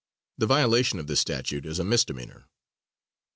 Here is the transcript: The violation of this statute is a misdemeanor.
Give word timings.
The 0.39 0.47
violation 0.47 0.97
of 0.97 1.05
this 1.05 1.19
statute 1.19 1.63
is 1.63 1.77
a 1.77 1.83
misdemeanor. 1.83 2.45